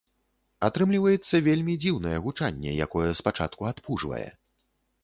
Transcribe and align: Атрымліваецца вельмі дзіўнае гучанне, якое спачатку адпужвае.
Атрымліваецца 0.67 1.41
вельмі 1.49 1.75
дзіўнае 1.83 2.17
гучанне, 2.25 2.71
якое 2.87 3.07
спачатку 3.21 3.61
адпужвае. 3.75 4.25